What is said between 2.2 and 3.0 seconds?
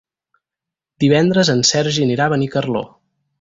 a Benicarló.